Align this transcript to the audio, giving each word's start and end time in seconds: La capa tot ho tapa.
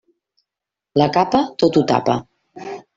La 1.03 1.09
capa 1.19 1.43
tot 1.65 1.81
ho 1.83 1.87
tapa. 1.95 2.21